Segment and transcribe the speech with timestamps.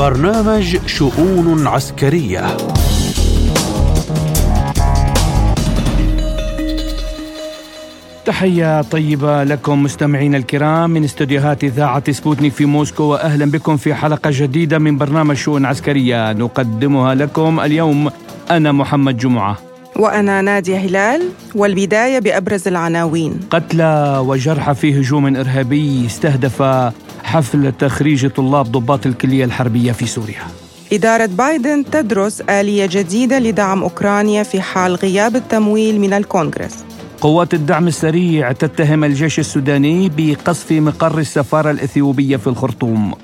[0.00, 2.56] برنامج شؤون عسكرية.
[8.24, 14.30] تحية طيبة لكم مستمعين الكرام من استديوهات إذاعة سبوتنيك في موسكو وأهلا بكم في حلقة
[14.34, 16.32] جديدة من برنامج شؤون عسكرية.
[16.32, 18.10] نقدمها لكم اليوم
[18.50, 19.58] أنا محمد جمعة.
[19.96, 21.22] وأنا نادية هلال
[21.54, 23.40] والبداية بأبرز العناوين.
[23.50, 26.62] قتلى وجرحى في هجوم إرهابي استهدف
[27.30, 30.42] حفل تخريج طلاب ضباط الكلية الحربية في سوريا.
[30.92, 36.74] إدارة بايدن تدرس آلية جديدة لدعم أوكرانيا في حال غياب التمويل من الكونغرس.
[37.20, 43.14] قوات الدعم السريع تتهم الجيش السوداني بقصف مقر السفارة الإثيوبية في الخرطوم.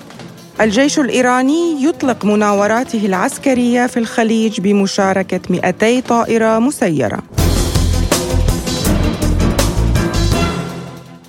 [0.61, 7.19] الجيش الإيراني يطلق مناوراته العسكرية في الخليج بمشاركة 200 طائرة مسيرة.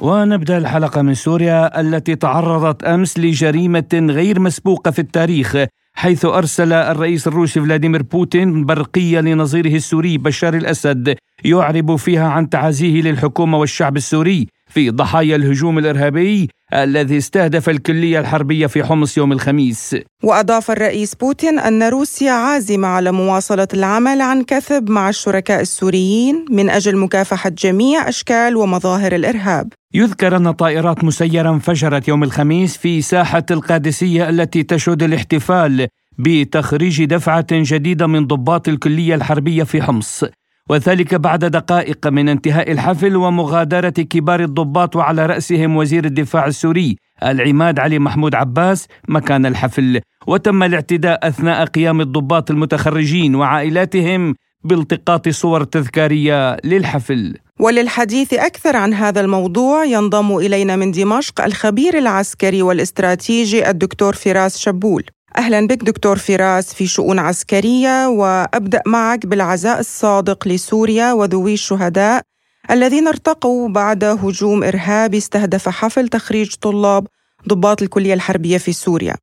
[0.00, 5.56] ونبدأ الحلقة من سوريا التي تعرضت أمس لجريمة غير مسبوقة في التاريخ
[5.94, 13.02] حيث أرسل الرئيس الروسي فلاديمير بوتين برقية لنظيره السوري بشار الأسد يعرب فيها عن تعازيه
[13.02, 14.46] للحكومة والشعب السوري.
[14.68, 19.96] في ضحايا الهجوم الإرهابي الذي استهدف الكلية الحربية في حمص يوم الخميس.
[20.24, 26.70] وأضاف الرئيس بوتين أن روسيا عازمة على مواصلة العمل عن كثب مع الشركاء السوريين من
[26.70, 29.72] أجل مكافحة جميع أشكال ومظاهر الإرهاب.
[29.94, 37.46] يذكر أن طائرات مسيرة انفجرت يوم الخميس في ساحة القادسية التي تشهد الاحتفال بتخريج دفعة
[37.52, 40.24] جديدة من ضباط الكلية الحربية في حمص.
[40.68, 47.78] وذلك بعد دقائق من انتهاء الحفل ومغادرة كبار الضباط وعلى رأسهم وزير الدفاع السوري العماد
[47.78, 50.00] علي محمود عباس مكان الحفل.
[50.26, 57.34] وتم الاعتداء أثناء قيام الضباط المتخرجين وعائلاتهم بالتقاط صور تذكارية للحفل.
[57.60, 65.04] وللحديث أكثر عن هذا الموضوع ينضم إلينا من دمشق الخبير العسكري والاستراتيجي الدكتور فراس شبول.
[65.38, 72.22] أهلا بك دكتور فراس في شؤون عسكرية وأبدأ معك بالعزاء الصادق لسوريا وذوي الشهداء
[72.70, 77.06] الذين ارتقوا بعد هجوم إرهابي استهدف حفل تخريج طلاب
[77.48, 79.14] ضباط الكلية الحربية في سوريا.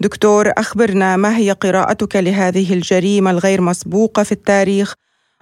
[0.00, 4.94] دكتور أخبرنا ما هي قراءتك لهذه الجريمة الغير مسبوقة في التاريخ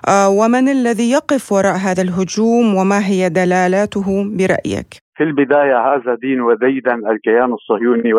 [0.09, 6.95] ومن الذي يقف وراء هذا الهجوم وما هي دلالاته برأيك؟ في البداية هذا دين وديدا
[6.95, 8.13] الكيان الصهيوني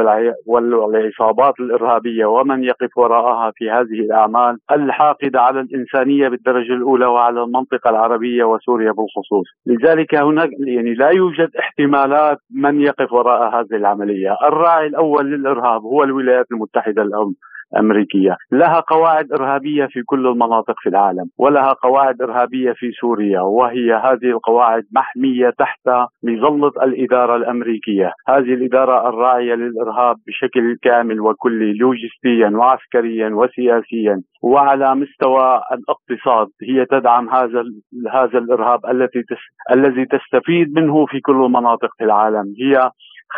[0.46, 7.90] والعصابات الإرهابية ومن يقف وراءها في هذه الأعمال الحاقدة على الإنسانية بالدرجة الأولى وعلى المنطقة
[7.90, 9.46] العربية وسوريا بالخصوص.
[9.66, 14.36] لذلك هناك يعني لا يوجد احتمالات من يقف وراء هذه العملية.
[14.44, 17.34] الراعي الأول للإرهاب هو الولايات المتحدة الأمم
[17.80, 18.36] أمريكية.
[18.52, 24.30] لها قواعد إرهابية في كل المناطق في العالم ولها قواعد إرهابية في سوريا وهي هذه
[24.30, 25.90] القواعد محمية تحت
[26.24, 28.12] مظلة الإدارة الأمريكية.
[28.28, 36.48] هذه الإدارة الراعية للإرهاب بشكل كامل وكلي لوجستيا وعسكريا وسياسيا وعلى مستوى الاقتصاد.
[36.70, 37.64] هي تدعم هذا
[38.14, 39.24] هذا الإرهاب التي
[39.74, 42.54] الذي تستفيد منه في كل المناطق في العالم.
[42.62, 42.90] هي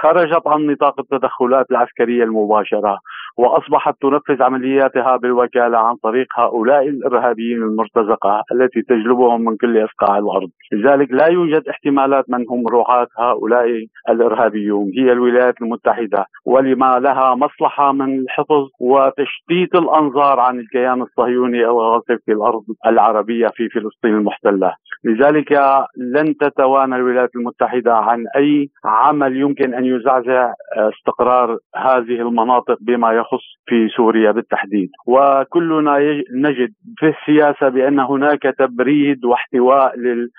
[0.01, 2.97] خرجت عن نطاق التدخلات العسكرية المباشرة
[3.37, 10.49] وأصبحت تنفذ عملياتها بالوكالة عن طريق هؤلاء الإرهابيين المرتزقة التي تجلبهم من كل اصقاع الأرض،
[10.73, 13.65] لذلك لا يوجد احتمالات من هم رعاة هؤلاء
[14.09, 22.17] الإرهابيون، هي الولايات المتحدة ولما لها مصلحة من الحفظ وتشتيت الأنظار عن الكيان الصهيوني الغاصب
[22.25, 24.73] في الأرض العربية في فلسطين المحتلة،
[25.05, 25.51] لذلك
[25.97, 33.43] لن تتوانى الولايات المتحدة عن أي عمل يمكن أن يزعزع استقرار هذه المناطق بما يخص
[33.65, 34.89] في سوريا بالتحديد.
[35.07, 35.97] وكلنا
[36.35, 39.93] نجد في السياسة بأن هناك تبريد واحتواء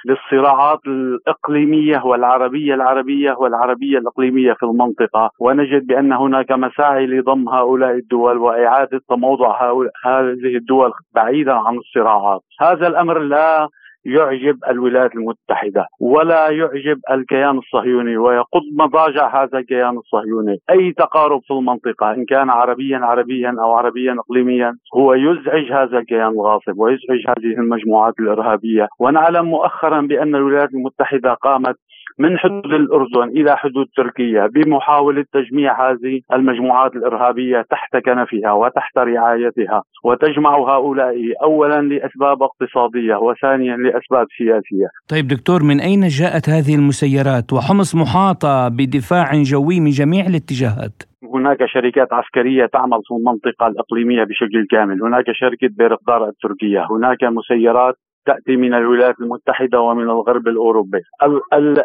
[0.06, 5.31] للصراعات الإقليمية والعربية العربية والعربية الإقليمية في المنطقة.
[5.41, 9.72] ونجد بأن هناك مساعي لضم هؤلاء الدول وإعادة تموضع
[10.05, 12.41] هذه الدول بعيدا عن الصراعات.
[12.61, 13.69] هذا الأمر لا
[14.04, 21.50] يعجب الولايات المتحدة ولا يعجب الكيان الصهيوني ويقض مضاجع هذا الكيان الصهيوني، أي تقارب في
[21.55, 27.58] المنطقة إن كان عربيا عربيا أو عربيا اقليميا هو يزعج هذا الكيان الغاصب ويزعج هذه
[27.58, 31.76] المجموعات الإرهابية، ونعلم مؤخرا بأن الولايات المتحدة قامت
[32.19, 39.82] من حدود الأردن إلى حدود تركيا بمحاولة تجميع هذه المجموعات الإرهابية تحت كنفها وتحت رعايتها.
[40.05, 44.88] وتجمع هؤلاء أولا لأسباب اقتصادية وثانيا لأسباب سياسية.
[45.08, 51.02] طيب دكتور من أين جاءت هذه المسيرات؟ وحمص محاطة بدفاع جوي من جميع الاتجاهات.
[51.34, 55.02] هناك شركات عسكرية تعمل في المنطقة الإقليمية بشكل كامل.
[55.02, 56.87] هناك شركة بيرقدار التركية.
[56.90, 57.94] هناك مسيرات
[58.26, 61.00] تأتي من الولايات المتحدة ومن الغرب الأوروبي.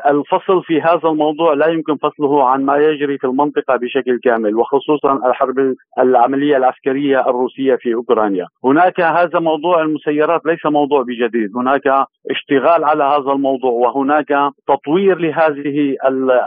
[0.10, 5.14] الفصل في هذا الموضوع لا يمكن فصله عن ما يجري في المنطقة بشكل كامل وخصوصا
[5.30, 8.48] الحرب العملية العسكرية الروسية في أوكرانيا.
[8.64, 15.96] هناك هذا موضوع المسيرات ليس موضوع بجديد، هناك اشتغال على هذا الموضوع وهناك تطوير لهذه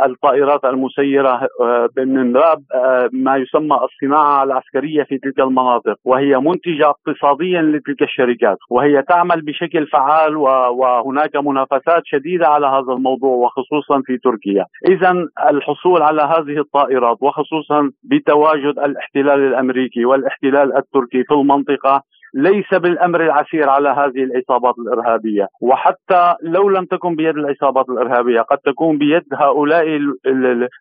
[0.06, 6.90] الطائرات المسيرة آه، من باب آه، ما يسمى الصناعة العسكرية في تلك المناطق وهي منتجة
[6.90, 14.18] اقتصاديا لتلك الشركات وهي تعمل بشكل فعال وهناك منافسات شديدة على هذا الموضوع وخصوصا في
[14.18, 14.64] تركيا.
[14.88, 22.02] اذا الحصول على هذه الطائرات وخصوصا بتواجد الاحتلال الأمريكي والاحتلال التركي في المنطقة
[22.34, 28.58] ليس بالأمر العسير على هذه العصابات الإرهابية، وحتى لو لم تكن بيد العصابات الإرهابية قد
[28.58, 29.84] تكون بيد هؤلاء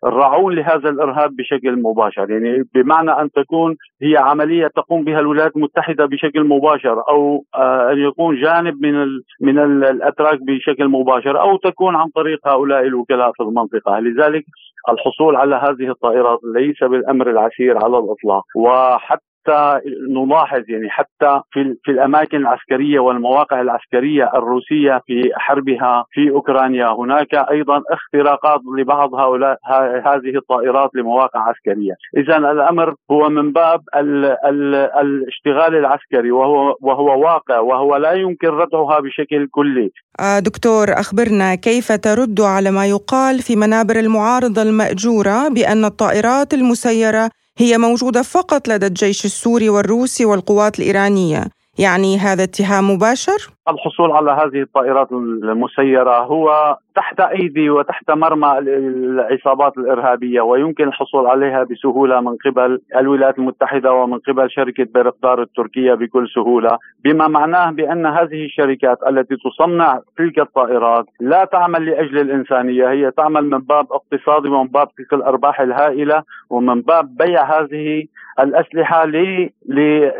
[0.06, 6.06] الرعون لهذا الإرهاب بشكل مباشر، يعني بمعنى أن تكون هي عملية تقوم بها الولايات المتحدة
[6.06, 9.06] بشكل مباشر أو آه، أن يكون جانب من
[9.40, 14.44] من الأتراك بشكل مباشر أو تكون عن طريق هؤلاء الوكلاء في المنطقة، لذلك
[14.88, 18.44] الحصول على هذه الطائرات ليس بالأمر العسير على الإطلاق.
[18.56, 19.80] وحتى حتى
[20.10, 27.34] نلاحظ يعني حتى في في الأماكن العسكرية والمواقع العسكرية الروسية في حربها في أوكرانيا هناك
[27.34, 29.58] أيضا اختراقات لبعض هؤلاء
[30.06, 37.20] هذه الطائرات لمواقع عسكرية، اذا الأمر هو من باب ال ال الاشتغال العسكري وهو وهو
[37.20, 39.90] واقع وهو لا يمكن ردعها بشكل كلي.
[40.20, 47.30] آه، دكتور أخبرنا كيف ترد على ما يقال في منابر المعارضة المأجورة بأن الطائرات المسيرة
[47.62, 51.61] هي موجودة فقط لدى الجيش السوري والروسي والقوات الإيرانية.
[51.78, 59.78] يعني هذا اتهام مباشر؟ الحصول على هذه الطائرات المسيرة هو تحت أيدي وتحت مرمى العصابات
[59.78, 66.28] الإرهابية ويمكن الحصول عليها بسهولة من قبل الولايات المتحدة ومن قبل شركة بيرقدار التركية بكل
[66.34, 73.10] سهولة بما معناه بأن هذه الشركات التي تصنع تلك الطائرات لا تعمل لأجل الإنسانية هي
[73.10, 78.04] تعمل من باب اقتصادي ومن باب تلك الأرباح الهائلة ومن باب بيع هذه
[78.40, 79.06] الأسلحة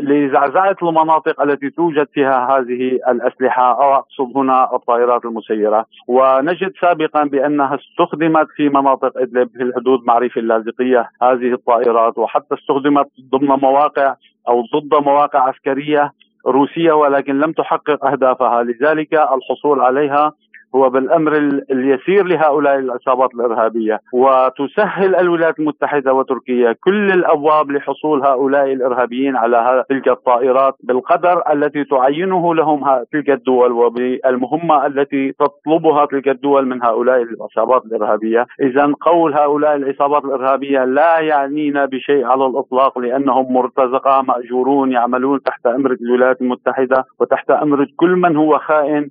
[0.01, 3.73] لزعزعة المناطق التي توجد فيها هذه الأسلحة.
[3.73, 5.87] أو أقصد هنا الطائرات المسيرة.
[6.09, 12.19] ونجد سابقا بأنها استخدمت في مناطق إدلب في الحدود مع ريف اللاذقية هذه الطائرات.
[12.19, 14.15] وحتى استخدمت ضمن مواقع
[14.49, 16.13] أو ضد مواقع عسكرية
[16.47, 18.63] روسية ولكن لم تحقق أهدافها.
[18.63, 20.33] لذلك الحصول عليها
[20.75, 21.37] هو بالأمر
[21.71, 24.01] اليسير لهؤلاء العصابات الإرهابية.
[24.13, 32.55] وتسهل الولايات المتحدة وتركيا كل الأبواب لحصول هؤلاء الإرهابيين على تلك الطائرات بالقدر التي تعينه
[32.55, 39.77] لهم تلك الدول وبالمهمة التي تطلبها تلك الدول من هؤلاء العصابات الإرهابية، اذا قول هؤلاء
[39.77, 47.05] العصابات الإرهابية لا يعنينا بشيء على الإطلاق لأنهم مرتزقة مأجورون يعملون تحت امره الولايات المتحدة
[47.21, 49.11] وتحت امره كل من هو خائن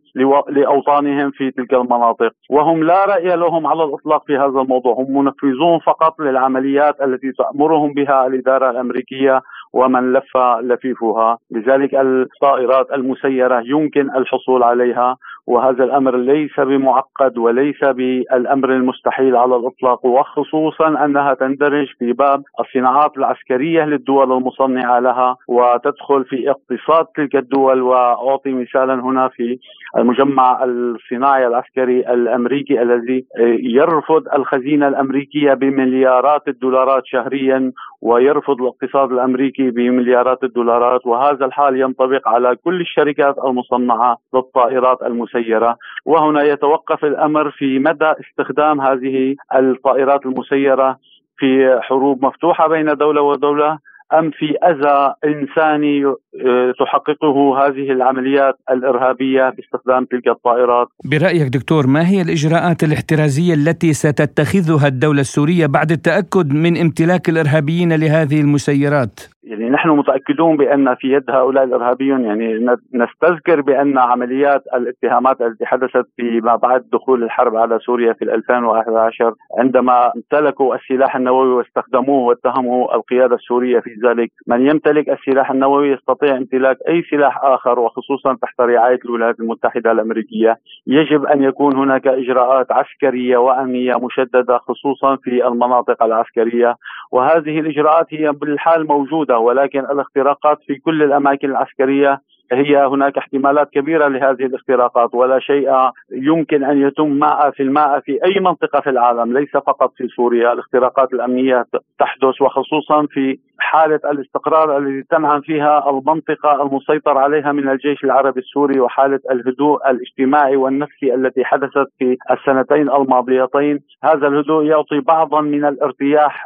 [0.50, 4.94] لأوطانهم في تلك المناطق وهم لا رأي لهم على الإطلاق في هذا الموضوع.
[4.94, 9.42] هم منفذون فقط للعمليات التي تأمرهم بها الإدارة الأمريكية
[9.74, 11.38] ومن لف لفيفها.
[11.52, 15.18] لذلك الطائرات المسيرة يمكن الحصول عليها.
[15.48, 23.18] وهذا الأمر ليس بمعقد وليس بالأمر المستحيل على الإطلاق وخصوصا أنها تندرج في باب الصناعات
[23.18, 27.82] العسكرية للدول المصنعة لها وتدخل في اقتصاد تلك الدول.
[27.82, 29.58] وأعطي مثالا هنا في
[29.98, 33.26] المجمع الصناعي العسكري الأمريكي الذي
[33.60, 42.56] يرفض الخزينة الأمريكية بمليارات الدولارات شهريا ويرفض الاقتصاد الأمريكي بمليارات الدولارات وهذا الحال ينطبق على
[42.56, 45.78] كل الشركات المصنعة للطائرات المسيرة.
[46.06, 50.98] وهنا يتوقف الأمر في مدى استخدام هذه الطائرات المسيرة
[51.38, 53.78] في حروب مفتوحة بين دولة ودولة.
[54.14, 60.88] أم في أذى انساني آه، تحققه هذه العمليات الإرهابية باستخدام تلك الطائرات.
[61.12, 67.94] برأيك دكتور ما هي الإجراءات الاحترازية التي ستتخذها الدولة السورية بعد التأكد من امتلاك الإرهابيين
[67.94, 75.42] لهذه المسيرات؟ يعني نحن متأكدون بأن في يد هؤلاء الإرهابيون يعني نستذكر بأن عمليات الاتهامات
[75.42, 82.28] التي حدثت فيما بعد دخول الحرب على سوريا في 2011 عندما امتلكوا السلاح النووي واستخدموه
[82.28, 88.38] واتهموا القيادة السورية في ذلك، من يمتلك السلاح النووي يستطيع امتلاك أي سلاح آخر وخصوصا
[88.42, 95.48] تحت رعاية الولايات المتحدة الأمريكية، يجب أن يكون هناك إجراءات عسكرية وأمنية مشددة خصوصا في
[95.48, 96.76] المناطق العسكرية،
[97.12, 104.08] وهذه الإجراءات هي بالحال موجودة ولكن الاختراقات في كل الأماكن العسكرية هي هناك احتمالات كبيرة
[104.08, 105.70] لهذه الاختراقات ولا شيء
[106.12, 110.54] يمكن أن يتم 100% في أي منطقة في العالم ليس فقط في سوريا.
[110.54, 111.66] الاختراقات الأمنية
[112.00, 118.80] تحدث وخصوصا في حالة الاستقرار الذي تنعم فيها المنطقة المسيطر عليها من الجيش العربي السوري
[118.80, 123.80] وحالة الهدوء الاجتماعي والنفسي التي حدثت في السنتين الماضيتين.
[124.04, 126.46] هذا الهدوء يعطي بعضا من الارتياح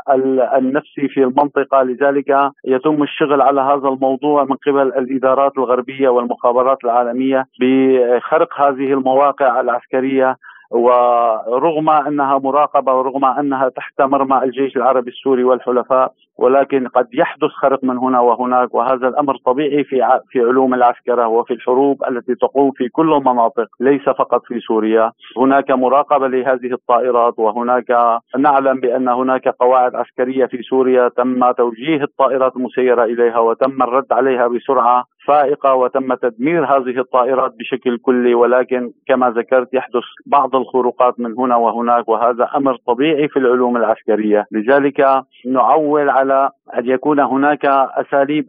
[0.58, 5.95] النفسي في المنطقة لذلك يتم الشغل على هذا الموضوع من قبل الإدارات الغربية.
[6.04, 10.38] والمخابرات العالمية بخرق هذه المواقع العسكرية
[10.72, 17.84] ورغم أنها مراقبة ورغم أنها تحت مرمى الجيش العربي السوري والحلفاء ولكن قد يحدث خرق
[17.84, 22.90] من هنا وهناك وهذا الأمر طبيعي في في علوم العسكرة وفي الحروب التي تقوم في
[22.90, 25.12] كل المناطق ليس فقط في سوريا.
[25.38, 32.56] هناك مراقبة لهذه الطائرات وهناك نعلم بأن هناك قواعد عسكرية في سوريا تم توجيه الطائرات
[32.56, 35.04] المسيرة إليها وتم الرد عليها بسرعة.
[35.28, 41.56] فائقة وتم تدمير هذه الطائرات بشكل كلي ولكن كما ذكرت يحدث بعض الخروقات من هنا
[41.56, 48.46] وهناك وهذا أمر طبيعي في العلوم العسكرية، لذلك نعول على أن يكون هناك أساليب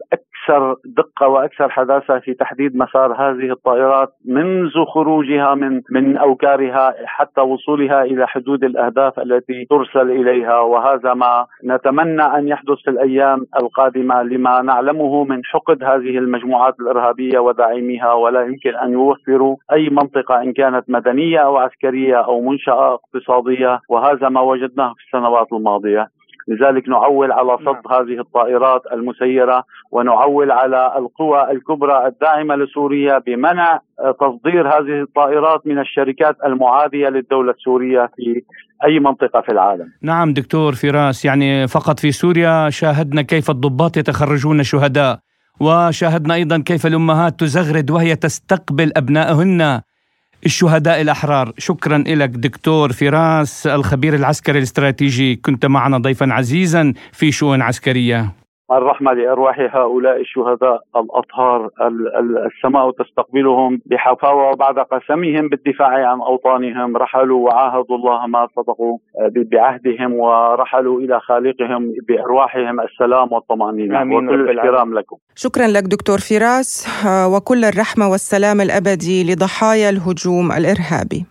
[0.47, 7.41] أكثر دقة وأكثر حداثة في تحديد مسار هذه الطائرات منذ خروجها من من أوكارها حتى
[7.41, 10.59] وصولها إلى حدود الأهداف التي ترسل إليها.
[10.59, 17.39] وهذا ما نتمنى أن يحدث في الأيام القادمة لما نعلمه من حقد هذه المجموعات الإرهابية
[17.39, 18.13] وداعميها.
[18.13, 23.79] ولا يمكن أن يوفروا أي منطقة إن كانت مدنية أو عسكرية أو منشأة اقتصادية.
[23.89, 26.16] وهذا ما وجدناه في السنوات الماضية.
[26.47, 28.01] لذلك نعول على صد نعم.
[28.01, 33.79] هذه الطائرات المسيرة ونعول على القوى الكبرى الداعمة لسوريا بمنع
[34.19, 38.41] تصدير هذه الطائرات من الشركات المعادية للدولة السورية في
[38.85, 44.63] أي منطقة في العالم نعم دكتور فراس يعني فقط في سوريا شاهدنا كيف الضباط يتخرجون
[44.63, 45.19] شهداء
[45.59, 49.81] وشاهدنا أيضا كيف الأمهات تزغرد وهي تستقبل أبنائهن
[50.47, 51.51] الشهداء الأحرار.
[51.57, 55.35] شكرا لك دكتور فراس الخبير العسكري الاستراتيجي.
[55.35, 58.36] كنت معنا ضيفا عزيزا في شؤون عسكرية.
[58.71, 61.69] الرحمة لأرواح هؤلاء الشهداء الأطهار
[62.47, 68.97] السماء تستقبلهم بحفاوة وبعد قسمهم بالدفاع عن أوطانهم رحلوا وعاهدوا الله ما صدقوا
[69.35, 74.01] بعهدهم ورحلوا إلى خالقهم بأرواحهم السلام والطمأنينة.
[74.01, 75.17] آمين وكل الاحترام لكم.
[75.35, 76.87] شكرا لك دكتور فراس
[77.33, 81.25] وكل الرحمة والسلام الأبدي لضحايا الهجوم الإرهابي.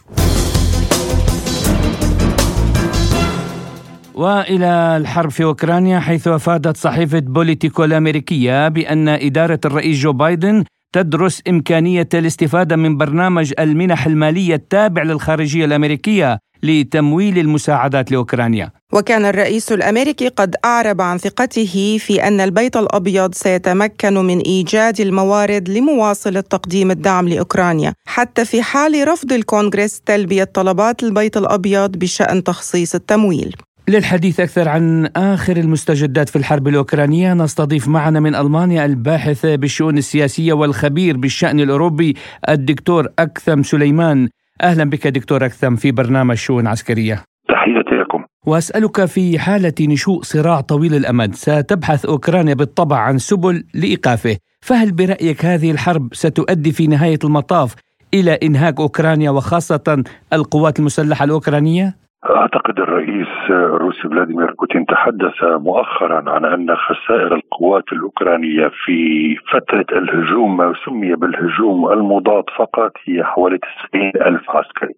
[4.16, 11.42] وإلى الحرب في أوكرانيا حيث أفادت صحيفة بوليتيكو الأمريكية بأن إدارة الرئيس جو بايدن تدرس
[11.48, 18.70] إمكانية الاستفادة من برنامج المنح المالية التابع للخارجية الأمريكية لتمويل المساعدات لأوكرانيا.
[18.92, 25.68] وكان الرئيس الأمريكي قد أعرب عن ثقته في أن البيت الأبيض سيتمكن من إيجاد الموارد
[25.68, 32.94] لمواصله تقديم الدعم لأوكرانيا، حتى في حال رفض الكونغرس تلبية طلبات البيت الأبيض بشأن تخصيص
[32.94, 33.56] التمويل.
[33.88, 37.34] للحديث أكثر عن آخر المستجدات في الحرب الأوكرانية.
[37.34, 42.14] نستضيف معنا من ألمانيا الباحث بالشؤون السياسية والخبير بالشأن الأوروبي
[42.48, 44.28] الدكتور أكثم سليمان.
[44.62, 47.22] أهلا بك دكتور أكثم في برنامج شؤون عسكرية.
[47.48, 48.24] تحياتي لكم.
[48.46, 54.36] وأسألك في حالة نشوء صراع طويل الأمد ستبحث أوكرانيا بالطبع عن سبل لإيقافه.
[54.60, 57.74] فهل برأيك هذه الحرب ستؤدي في نهاية المطاف
[58.14, 66.44] إلى إنهاك أوكرانيا وخاصة القوات المسلحة الأوكرانية؟ أعتقد الرئيس الروسي فلاديمير بوتين تحدث مؤخرا عن
[66.44, 73.58] أن خسائر القوات الأوكرانية في فترة الهجوم ما سمي بالهجوم المضاد فقط هي حوالي
[73.92, 74.94] 90 ألف عسكري.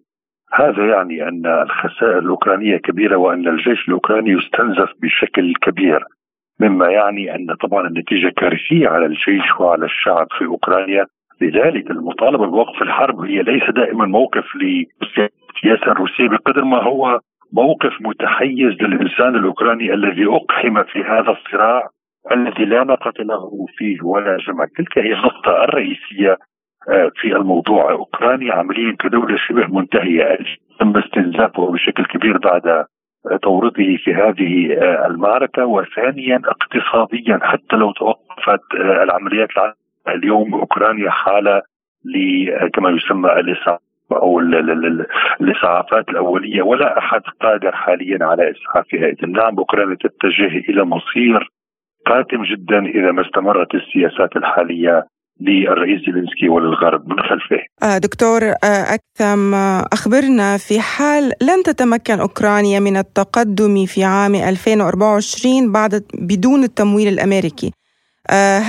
[0.53, 6.03] هذا يعني أن الخسائر الأوكرانية كبيرة وأن الجيش الأوكراني يستنزف بشكل كبير
[6.59, 11.05] مما يعني أن طبعا النتيجة كارثية على الجيش وعلى الشعب في أوكرانيا
[11.41, 14.45] لذلك المطالبة بوقف الحرب هي ليس دائما موقف
[15.63, 17.19] للسياسه الروسيه بقدر ما هو
[17.53, 21.89] موقف متحيز للإنسان الأوكراني الذي أقحم في هذا الصراع
[22.31, 24.65] الذي لا ناقة له فيه ولا جمع.
[24.77, 26.37] تلك هي النقطة الرئيسية
[26.89, 27.91] آه، في الموضوع.
[27.91, 30.37] أوكرانيا عمليا كدولة شبه منتهية
[30.79, 32.85] تم استنزافه بشكل كبير بعد
[33.41, 35.65] تورطه في هذه آه، المعركة.
[35.65, 39.49] وثانيا اقتصاديا حتى لو توقفت آه، العمليات
[40.07, 41.61] اليوم أوكرانيا حالة
[42.73, 43.88] كما يسمى الإسعاف.
[44.11, 44.39] أو
[45.41, 51.49] الإسعافات الأولية ولا أحد قادر حاليا على اسعافها اذا نعم اوكرانيا تتجه إلى مصير
[52.05, 55.05] قاتم جدا إذا ما استمرت السياسات الحالية
[55.41, 57.59] للرئيس زيلينسكي وللغرب من خلفه.
[57.83, 64.35] آه، دكتور آه، أكثم آه، أخبرنا في حال لن تتمكن أوكرانيا من التقدم في عام
[64.35, 67.71] 2024 بعد بدون التمويل الأمريكي.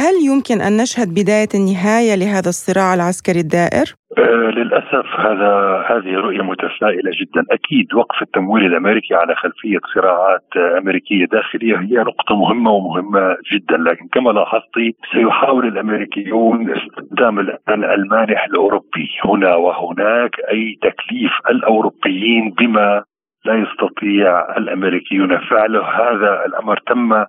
[0.02, 6.42] هل يمكن أن نشهد بداية النهاية لهذا الصراع العسكري الدائر؟ آه للأسف هذا هذه رؤية
[6.42, 10.44] متفائله جدا، أكيد وقف التمويل الأمريكي على خلفية صراعات
[10.78, 17.38] أمريكية داخلية هي نقطة مهمة ومهمة جدا، لكن كما لاحظتي سيحاول الأمريكيون استخدام
[17.68, 23.04] المانح الأوروبي هنا وهناك أي تكليف الأوروبيين بما
[23.44, 25.38] لا يستطيع الأمريكيون.
[25.38, 27.24] فعله، هذا الأمر تم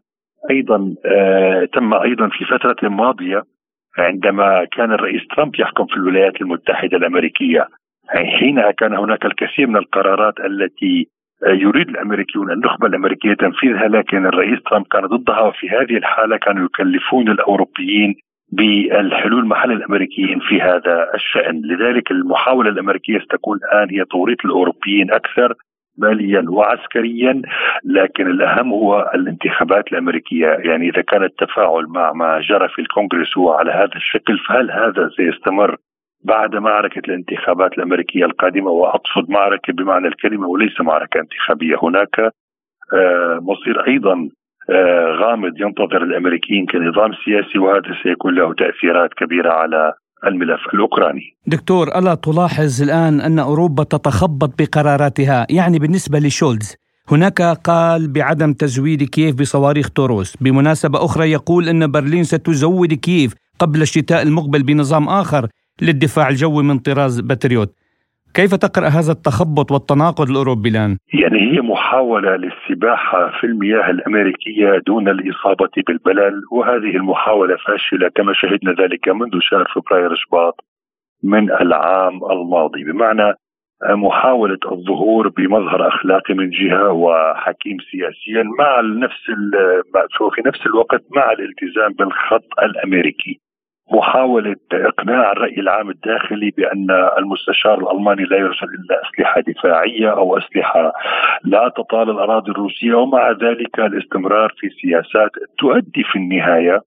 [0.49, 3.43] أيضا آه تم أيضا في فترة ماضية
[3.97, 7.67] عندما كان الرئيس ترامب يحكم في الولايات المتحدة الأمريكية.
[8.07, 11.07] حينها كان هناك الكثير من القرارات التي
[11.45, 16.65] آه، يريد الأمريكيون النخبة الأمريكية تنفيذها لكن الرئيس ترامب كان ضدها وفي هذه الحالة كانوا
[16.65, 18.15] يكلفون الأوروبيين
[18.51, 25.53] بالحلول محل الأمريكيين في هذا الشأن، لذلك المحاولة الأمريكية ستكون الآن هي توريط الأوروبيين أكثر
[25.97, 27.41] ماليا وعسكريا
[27.85, 30.47] لكن الأهم هو الانتخابات الأمريكية.
[30.47, 35.09] يعني إذا كان التفاعل مع ما جرى في الكونغرس هو على هذا الشكل فهل هذا
[35.17, 35.77] سيستمر
[36.23, 41.75] بعد معركة الانتخابات الأمريكية القادمة؟ وأقصد معركة بمعنى الكلمة وليس معركة انتخابية.
[41.83, 42.19] هناك
[42.93, 44.29] آه، مصير أيضا
[44.69, 49.93] آه، غامض ينتظر الأمريكيين كنظام سياسي وهذا سيكون له تأثيرات كبيرة على
[50.27, 51.21] الملف الأوكراني.
[51.47, 56.75] دكتور ألا تلاحظ الآن أن أوروبا تتخبط بقراراتها، يعني بالنسبة لشولز
[57.11, 63.81] هناك قال بعدم تزويد كييف بصواريخ توروس، بمناسبة أخرى يقول أن برلين ستزود كييف قبل
[63.81, 65.47] الشتاء المقبل بنظام آخر
[65.81, 67.73] للدفاع الجوي من طراز باتريوت.
[68.35, 75.09] كيف تقرأ هذا التخبط والتناقض الأوروبي الآن؟ يعني هي محاولة للسباحه في المياه الأمريكية دون
[75.09, 80.65] الإصابة بالبلل وهذه المحاولة فاشلة كما شهدنا ذلك منذ شهر فبراير شباط
[81.23, 83.33] من العام الماضي بمعنى
[83.89, 89.23] محاولة الظهور بمظهر أخلاقي من جهة وحكيم سياسيا مع نفس
[90.35, 93.39] في نفس الوقت مع الالتزام بالخط الأمريكي
[93.91, 100.93] محاولة إقناع الرأي العام الداخلي بأن المستشار الألماني لا يرسل إلا أسلحة دفاعية أو أسلحة
[101.43, 106.81] لا تطال الأراضي الروسية ومع ذلك الاستمرار في سياسات تؤدي في النهاية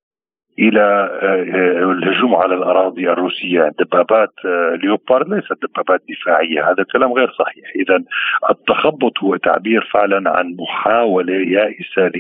[0.58, 7.30] إلى آه، الهجوم على الأراضي الروسية، دبابات آه، ليوبارد ليست دبابات دفاعية، هذا كلام غير
[7.30, 8.04] صحيح، اذا
[8.50, 12.10] التخبط هو تعبير فعلا عن محاولة يائسة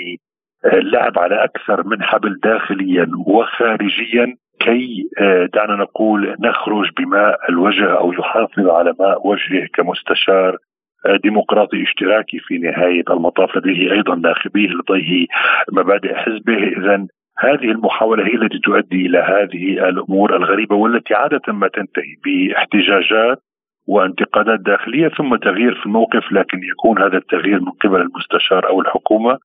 [0.72, 8.12] للعب على أكثر من حبل داخليا وخارجيا كي آه، دعنا نقول نخرج بماء الوجه أو
[8.12, 10.58] يحافظ على ماء وجهه كمستشار
[11.06, 15.26] آه، ديمقراطي اشتراكي في نهاية المطاف لديه أيضا ناخبيه لديه
[15.72, 16.58] مبادئ حزبه.
[16.58, 17.06] اذا
[17.38, 23.38] هذه المحاولة هي التي تؤدي إلى هذه الأمور الغريبة والتي عادة ما تنتهي باحتجاجات
[23.86, 29.38] وانتقادات داخلية ثم تغيير في الموقف لكن يكون هذا التغيير من قبل المستشار أو الحكومة.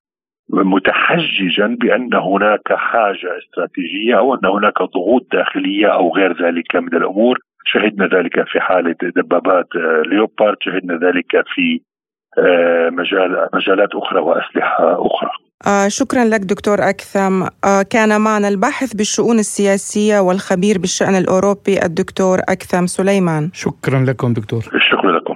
[0.50, 7.40] متحججا بأن هناك حاجة استراتيجية أو أن هناك ضغوط داخلية أو غير ذلك من الأمور.
[7.66, 10.58] شهدنا ذلك في حالة دبابات آه، ليوبارد.
[10.62, 11.82] شهدنا ذلك في
[12.38, 15.32] آه، مجال مجالات أخرى وأسلحة أخرى.
[15.68, 17.44] آه شكرا لك دكتور أكثم.
[17.44, 23.50] آه كان معنا الباحث بالشؤون السياسية والخبير بالشأن الأوروبي الدكتور أكثم سليمان.
[23.54, 24.62] شكرا لكم دكتور.
[24.62, 25.36] شكرا لكم.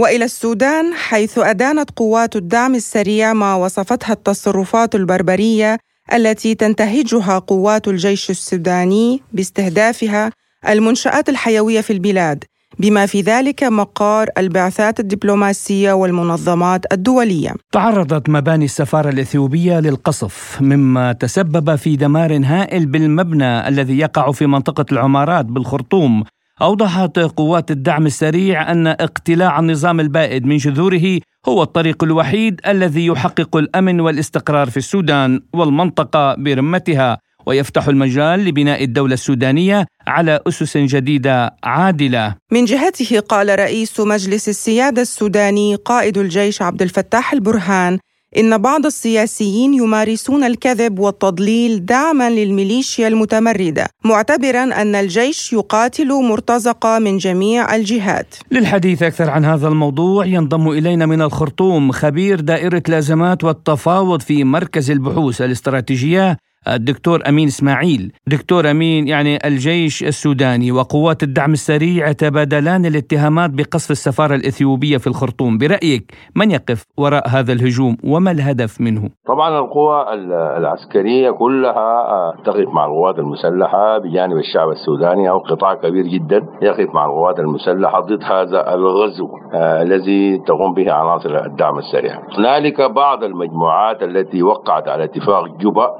[0.00, 5.78] وإلى السودان حيث أدانت قوات الدعم السريع ما وصفتها التصرفات البربرية
[6.12, 10.30] التي تنتهجها قوات الجيش السوداني باستهدافها
[10.68, 12.44] المنشآت الحيوية في البلاد
[12.78, 17.54] بما في ذلك مقار البعثات الدبلوماسية والمنظمات الدولية.
[17.72, 24.84] تعرضت مباني السفارة الإثيوبية للقصف مما تسبب في دمار هائل بالمبنى الذي يقع في منطقة
[24.92, 26.24] العمارات بالخرطوم
[26.62, 33.56] أوضحت قوات الدعم السريع أن اقتلاع النظام البائد من جذوره هو الطريق الوحيد الذي يحقق
[33.56, 42.34] الأمن والاستقرار في السودان والمنطقة برمتها ويفتح المجال لبناء الدولة السودانية على أسس جديدة عادلة.
[42.52, 47.98] من جهته قال رئيس مجلس السيادة السوداني قائد الجيش عبد الفتاح البرهان
[48.36, 57.18] إن بعض السياسيين يمارسون الكذب والتضليل دعما للميليشيا المتمردة معتبرا أن الجيش يقاتل مرتزقة من
[57.18, 58.34] جميع الجهات.
[58.50, 64.90] للحديث أكثر عن هذا الموضوع ينضم إلينا من الخرطوم خبير دائرة الأزمات والتفاوض في مركز
[64.90, 66.36] البحوث الاستراتيجية
[66.68, 68.12] الدكتور أمين إسماعيل.
[68.26, 75.58] دكتور أمين يعني الجيش السوداني وقوات الدعم السريع يتبادلان الاتهامات بقصف السفارة الإثيوبية في الخرطوم.
[75.58, 80.14] برأيك من يقف وراء هذا الهجوم وما الهدف منه؟ طبعا القوى
[80.58, 85.30] العسكرية كلها آه، تقف مع القوات المسلحة بجانب الشعب السوداني.
[85.30, 90.92] أو قطاع كبير جدا يقف مع القوات المسلحة ضد هذا الغزو آه، الذي تقوم به
[90.92, 92.22] عناصر الدعم السريع.
[92.38, 95.90] هنالك بعض المجموعات التي وقعت على اتفاق جوبا.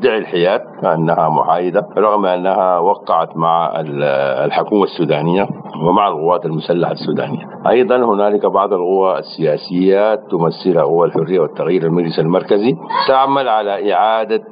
[0.00, 3.72] تدعي الحياد أنها محايدة رغم أنها وقعت مع
[4.44, 5.48] الحكومة السودانية
[5.88, 7.46] ومع القوات المسلحة السودانية.
[7.68, 12.76] أيضا هنالك بعض القوى السياسية تمثلها قوى الحرية والتغيير المجلس المركزي
[13.08, 14.42] تعمل على إعادة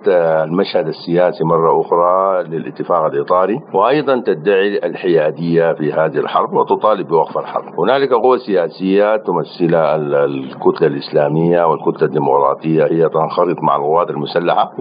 [0.44, 3.60] المشهد السياسي مرة أخرى للاتفاق الإطاري.
[3.74, 7.80] وأيضا تدعي الحيادية في هذه الحرب وتطالب بوقف الحرب.
[7.80, 14.72] هنالك قوى سياسية تمثلها الكتلة الإسلامية والكتلة الديمقراطية هي تنخرط مع القوات المسلحة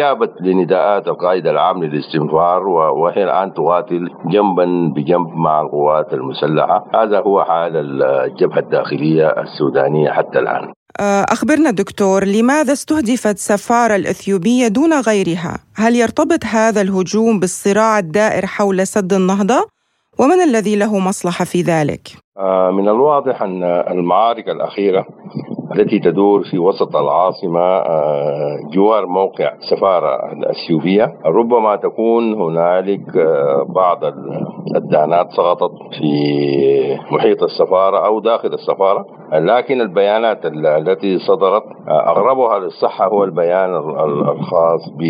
[0.00, 7.44] واستجابت لنداءات القائد العام للاستنفار وهي الآن تقاتل جنبا بجنب مع القوات المسلحة هذا هو
[7.44, 15.58] حال الجبهة الداخلية السودانية حتى الآن آه، أخبرنا دكتور لماذا استهدفت السفارة الإثيوبية دون غيرها؟
[15.76, 19.79] هل يرتبط هذا الهجوم بالصراع الدائر حول سد النهضة؟
[20.20, 25.06] ومن الذي له مصلحة في ذلك؟ آه، من الواضح أن المعارك الأخيرة
[25.74, 33.98] التي تدور في وسط العاصمة آه، جوار موقع السفارة الأثيوبية ربما تكون هنالك آه، بعض
[34.76, 36.12] الدانات سقطت في
[37.12, 43.74] محيط السفارة أو داخل السفارة لكن البيانات التي صدرت أغربها للصحة هو البيان
[44.30, 45.02] الخاص ب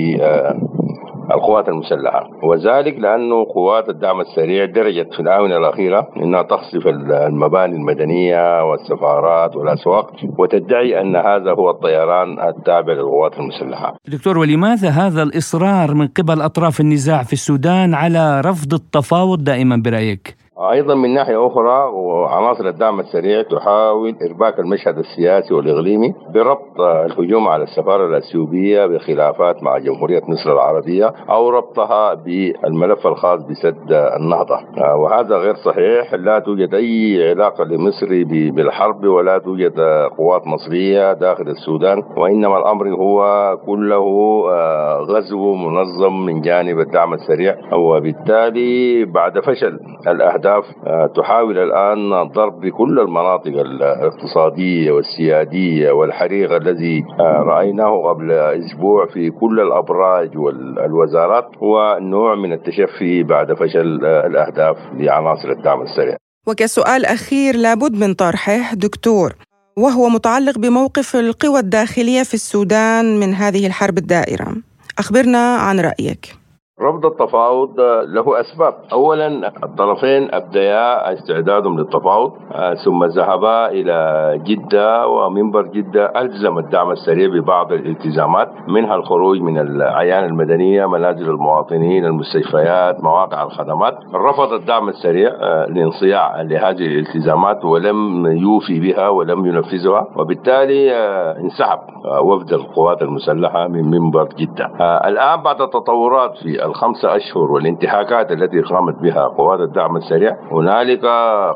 [1.35, 8.71] القوات المسلحة وذلك لأنه قوات الدعم السريع درجت في الآونة الأخيرة أنها تخصف المباني المدنية
[8.71, 16.09] والسفارات والأسواق وتدعي أن هذا هو الطيران التابع للقوات المسلحة دكتور ولماذا هذا الإصرار من
[16.09, 22.67] قبل أطراف النزاع في السودان على رفض التفاوض دائما برأيك؟ أيضا من ناحية أخرى وعناصر
[22.69, 30.23] الدعم السريع تحاول إرباك المشهد السياسي والإقليمي بربط الهجوم على السفارة الأثيوبية بخلافات مع جمهورية
[30.29, 34.59] مصر العربية أو ربطها بالملف الخاص بسد النهضة.
[34.97, 36.15] وهذا غير صحيح.
[36.15, 39.81] لا توجد أي علاقة لمصر بالحرب ولا توجد
[40.19, 42.03] قوات مصرية داخل السودان.
[42.17, 44.05] وإنما الأمر هو كله
[44.51, 47.57] آه، غزو منظم من جانب الدعم السريع.
[47.73, 57.05] وبالتالي بعد فشل الأهداف الاهداف آه، تحاول الآن ضرب كل المناطق الاقتصادية والسيادية والحريق الذي
[57.21, 64.27] آه، رأيناه قبل أسبوع في كل الأبراج والوزارات هو نوع من التشفي بعد فشل آه،
[64.27, 66.17] الأهداف لعناصر الدعم السريع.
[66.49, 69.35] وكسؤال أخير لابد من طرحه دكتور
[69.79, 74.57] وهو متعلق بموقف القوى الداخلية في السودان من هذه الحرب الدائرة.
[74.99, 76.41] أخبرنا عن رأيك.
[76.83, 83.99] رفض التفاوض له أسباب، اولا الطرفين أبديا استعدادهم للتفاوض آه، ثم ذهبا إلى
[84.45, 92.05] جدة ومنبر جدة الزم الدعم السريع ببعض الالتزامات منها الخروج من الأعيان المدنية، منازل المواطنين،
[92.05, 100.07] المستشفيات، مواقع الخدمات، رفض الدعم السريع آه، الانصياع لهذه الالتزامات ولم يوفي بها ولم ينفذها
[100.17, 101.79] وبالتالي آه، انسحب
[102.23, 104.67] وفد القوات المسلحة من منبر جدة.
[105.09, 111.05] الآن بعد التطورات في الخمسة أشهر والانتهاكات التي قامت بها قوات الدعم السريع هنالك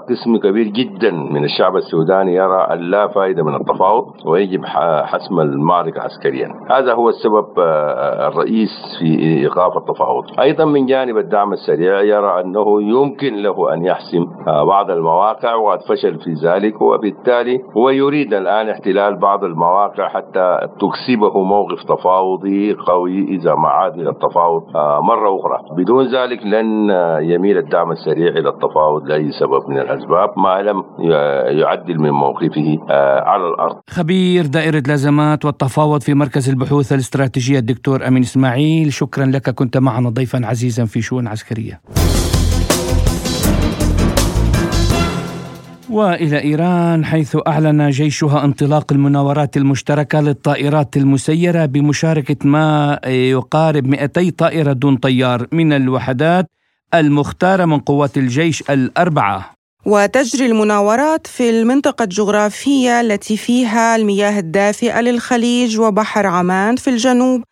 [0.09, 4.65] قسم كبير جدا من الشعب السوداني يرى لا فائدة من التفاوض ويجب
[5.05, 6.49] حسم المعركة عسكريا.
[6.71, 10.25] هذا هو السبب آه، الرئيس في إيقاف التفاوض.
[10.41, 15.79] أيضا من جانب الدعم السريع يرى أنه يمكن له أن يحسم آه، بعض المواقع وقد
[15.89, 23.25] فشل في ذلك وبالتالي هو يريد الآن احتلال بعض المواقع حتى تكسبه موقف تفاوضي قوي
[23.25, 25.59] إذا ما عاد إلى التفاوض آه، مرة أخرى.
[25.77, 26.69] بدون ذلك لن
[27.33, 30.79] يميل الدعم السريع إلى التفاوض لأي سبب من الأسباب ما لم
[31.61, 33.77] يعدل من موقفه آه، على الأرض.
[33.91, 40.09] خبير دائرة الأزمات والتفاوض في مركز البحوث الاستراتيجية الدكتور أمين إسماعيل شكرا لك كنت معنا
[40.11, 41.81] ضيفا عزيزا في شؤون عسكرية.
[45.95, 54.73] وإلى إيران حيث أعلن جيشها انطلاق المناورات المشتركة للطائرات المسيرة بمشاركة ما يقارب 200 طائرة
[54.73, 56.47] دون طيار من الوحدات
[56.95, 59.55] المختارة من قوات الجيش الأربعة.
[59.87, 67.43] وتجري المناورات في المنطقة الجغرافية التي فيها المياه الدافئة للخليج وبحر عمان في الجنوب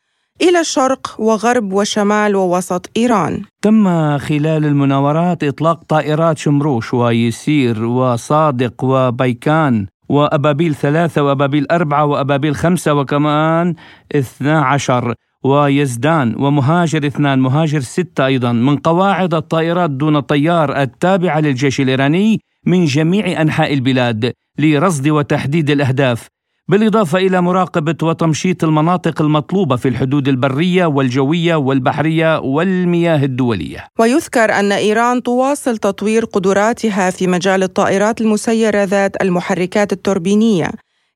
[0.42, 3.42] إلى شرق وغرب وشمال ووسط إيران.
[3.62, 12.94] تم خلال المناورات إطلاق طائرات شمروش ويسير وصادق وبيكان وأبابيل ثلاثة وأبابيل أربعة وأبابيل خمسة
[12.94, 13.74] وكمان
[14.16, 18.52] اثنا عشر ويزدان ومهاجر اثنان مهاجر ستة أيضا.
[18.52, 26.31] من قواعد الطائرات دون طيار التابعة للجيش الإيراني من جميع أنحاء البلاد لرصد وتحديد الأهداف.
[26.72, 33.86] بالإضافة إلى مراقبة وتمشيط المناطق المطلوبة في الحدود البرية والجوية والبحرية والمياه الدولية.
[33.98, 40.70] ويذكر أن إيران تواصل تطوير قدراتها في مجال الطائرات المسيرة ذات المحركات التوربينية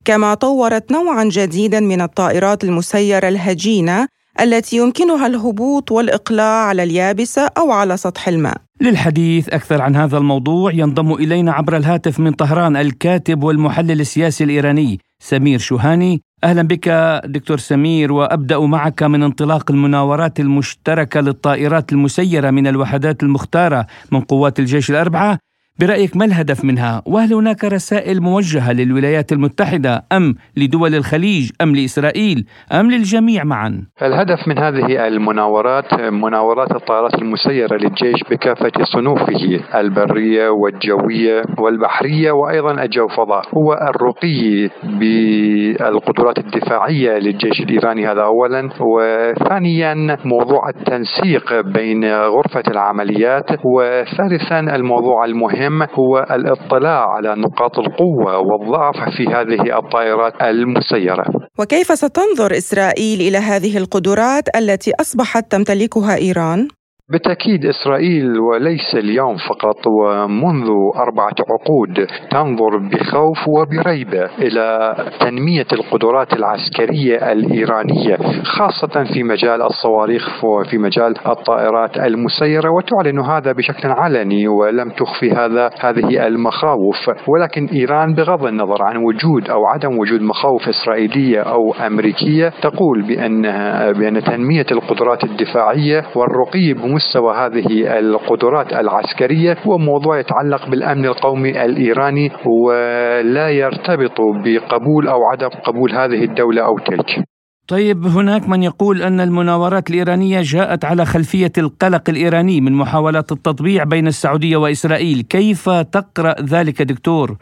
[0.05, 4.09] كما طورت نوعا جديدا من الطائرات المسيرة الهجينة
[4.41, 8.57] التي يمكنها الهبوط والإقلاع على اليابسة أو على سطح الماء.
[8.81, 14.99] للحديث أكثر عن هذا الموضوع ينضم إلينا عبر الهاتف من طهران الكاتب والمحلل السياسي الإيراني
[15.19, 16.23] سمير شوهاني.
[16.45, 16.89] أهلا بك
[17.25, 24.59] دكتور سمير وأبدأ معك من انطلاق المناورات المشتركة للطائرات المسيرة من الوحدات المختارة من قوات
[24.59, 25.39] الجيش الأربعة.
[25.81, 32.47] برأيك ما الهدف منها؟ وهل هناك رسائل موجهة للولايات المتحدة أم لدول الخليج أم لإسرائيل
[32.73, 41.43] أم للجميع معا؟ الهدف من هذه المناورات مناورات الطائرات المسيرة للجيش بكافة صنوفه البرية والجوية
[41.59, 51.61] والبحرية وأيضا الجو فضاء هو الرقي بالقدرات الدفاعية للجيش الإيراني هذا أولا وثانيا موضوع التنسيق
[51.61, 59.79] بين غرفة العمليات وثالثا الموضوع المهم المهم هو الاطلاع على نقاط القوة والضعف في هذه
[59.79, 61.25] الطائرات المسيرة
[61.59, 66.69] وكيف ستنظر إسرائيل إلى هذه القدرات التي أصبحت تمتلكها إيران؟
[67.11, 77.33] بالتأكيد إسرائيل وليس اليوم فقط ومنذ أربعة عقود تنظر بخوف وبريبة إلى تنمية القدرات العسكرية
[77.33, 85.31] الإيرانية خاصة في مجال الصواريخ وفي مجال الطائرات المسيرة وتعلن هذا بشكل علني ولم تخفي
[85.31, 87.11] هذا هذه المخاوف.
[87.29, 93.93] ولكن إيران بغض النظر عن وجود أو عدم وجود مخاوف إسرائيلية أو أمريكية تقول بأنها
[93.93, 102.33] بأن تنمية القدرات الدفاعية والرقي مستوى هذه القدرات العسكرية هو موضوع يتعلق بالأمن القومي الإيراني
[102.47, 107.25] ولا يرتبط بقبول أو عدم قبول هذه الدولة أو تلك
[107.69, 113.85] طيب هناك من يقول أن المناورات الإيرانية جاءت على خلفية القلق الإيراني من محاولات التطبيع
[113.85, 117.37] بين السعودية وإسرائيل كيف تقرأ ذلك دكتور؟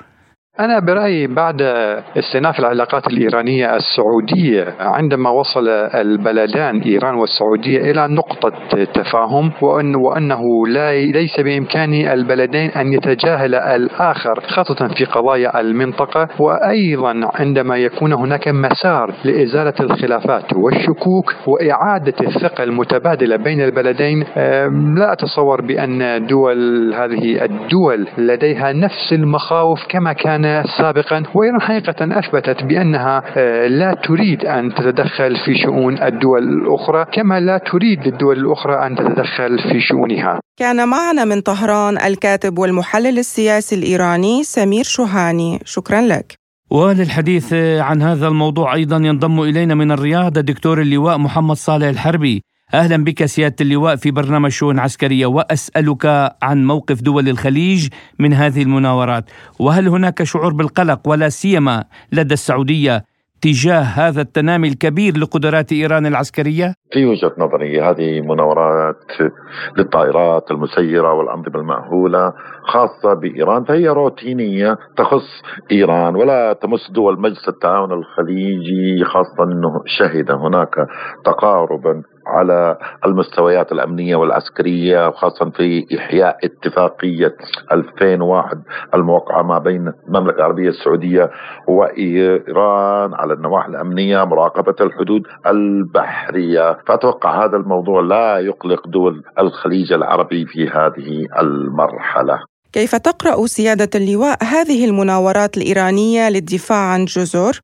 [0.60, 1.62] أنا برأيي بعد
[2.18, 8.52] استئناف العلاقات الإيرانية السعودية عندما وصل البلدان إيران والسعودية إلى نقطة
[8.84, 16.28] تفاهم وأن وأنه لا ليس بإمكان البلدين أن يتجاهل الآخر خاصة في قضايا المنطقة.
[16.38, 24.24] وأيضا عندما يكون هناك مسار لإزالة الخلافات والشكوك وإعادة الثقة المتبادلة بين البلدين
[24.96, 30.43] لا أتصور بأن دول هذه الدول لديها نفس المخاوف كما كان
[30.78, 37.40] سابقا وإيران حقيقة أثبتت بأنها آه، لا تريد أن تتدخل في شؤون الدول الأخرى كما
[37.40, 40.40] لا تريد للدول الأخرى أن تتدخل في شؤونها.
[40.56, 45.60] كان معنا من طهران الكاتب والمحلل السياسي الإيراني سمير شوهاني.
[45.64, 46.34] شكرا لك.
[46.70, 47.52] وللحديث
[47.88, 52.42] عن هذا الموضوع أيضا ينضم إلينا من الرياض الدكتور اللواء محمد صالح الحربي.
[52.72, 56.06] أهلا بك سيادة اللواء في برنامج شؤون عسكرية وأسألك
[56.42, 59.24] عن موقف دول الخليج من هذه المناورات
[59.60, 63.04] وهل هناك شعور بالقلق ولا سيما لدى السعودية
[63.42, 69.04] تجاه هذا التنامي الكبير لقدرات إيران العسكرية؟ في وجهة نظري هذه مناورات
[69.78, 72.32] للطائرات المسيرة والأنظمة المأهولة
[72.64, 80.30] خاصة بإيران فهي روتينية تخص إيران ولا تمس دول مجلس التعاون الخليجي خاصة إنه شهد
[80.30, 80.74] هناك
[81.24, 87.36] تقاربا على المستويات الأمنية والعسكرية خاصه في إحياء اتفاقية
[87.72, 88.62] 2001
[88.94, 91.30] الموقعة ما بين المملكة العربية السعودية
[91.68, 96.78] وإيران على النواحي الأمنية مراقبة الحدود البحرية.
[96.86, 102.38] فأتوقع هذا الموضوع لا يقلق دول الخليج العربي في هذه المرحلة.
[102.72, 107.60] كيف تقرأ سيادة اللواء هذه المناورات الإيرانية للدفاع عن جزر؟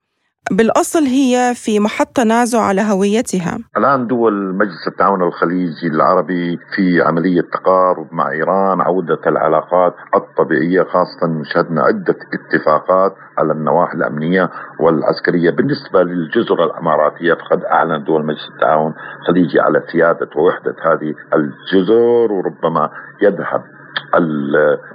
[0.51, 3.59] بالأصل هي في محط تنازع على هويتها.
[3.77, 11.43] الآن دول مجلس التعاون الخليجي العربي في عملية تقارب مع إيران عودة العلاقات الطبيعية خاصة
[11.55, 14.51] شهدنا عدة اتفاقات على النواحي الأمنية
[14.81, 15.51] والعسكرية.
[15.51, 22.91] بالنسبة للجزر الإماراتية فقد أعلن دول مجلس التعاون الخليجي على سيادة ووحدة هذه الجزر وربما
[23.23, 23.63] يذهب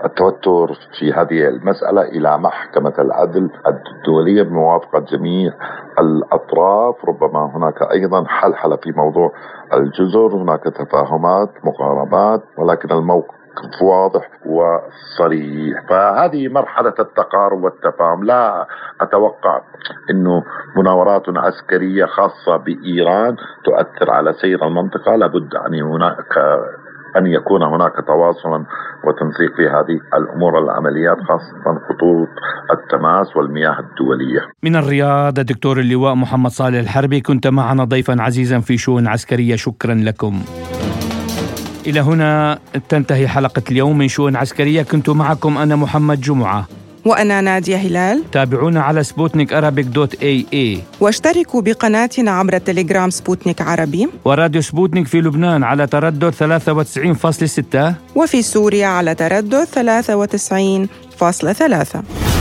[0.06, 5.54] التوتر في هذه المسألة إلى محكمة العدل الدولية بموافقة جميع
[6.00, 6.96] الأطراف.
[7.06, 9.32] ربما هناك أيضا حلحلة في موضوع
[9.74, 10.36] الجزر.
[10.36, 15.88] هناك تفاهمات مقاربات ولكن الموقف موقف واضح وصريح.
[15.90, 18.24] فهذه مرحلة التقارب والتفاهم.
[18.24, 18.68] لا
[19.02, 19.62] أتوقع
[20.10, 20.44] أنه
[20.78, 25.16] مناورات عسكرية خاصة بإيران تؤثر على سير المنطقة.
[25.16, 26.38] لابد أن هناك
[27.18, 28.66] أن يكون هناك تواصلا
[29.06, 32.28] وتنسيق في هذه الأمور العمليات خاصة خطوط
[32.72, 34.42] التماس والمياه الدولية.
[34.64, 39.56] من الرياض الدكتور اللواء محمد صالح الحربي كنت معنا ضيفا عزيزا في شؤون عسكرية.
[39.56, 40.42] شكرا لكم.
[41.88, 44.84] إلى هنا تنتهي حلقة اليوم من شؤون عسكرية.
[44.84, 46.66] كنت معكم أنا محمد جمعة.
[47.06, 48.32] وأنا نادية هلال.
[48.32, 50.80] تابعونا على Sputnik Arabic dot ae.
[51.00, 54.08] واشتركوا بقناتنا عبر التليجرام سبوتنيك عربي.
[54.26, 59.68] وراديو سبوتنيك في لبنان على تردد 93.6 وفي سوريا على تردد
[61.20, 62.35] 93.3